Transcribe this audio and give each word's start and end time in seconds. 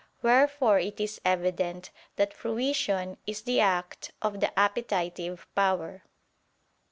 Wherefore 0.23 0.79
it 0.79 0.99
is 0.99 1.21
evident 1.23 1.91
that 2.15 2.33
fruition 2.33 3.17
is 3.27 3.43
the 3.43 3.59
act 3.59 4.11
of 4.19 4.39
the 4.39 4.51
appetitive 4.57 5.45
power. 5.53 6.01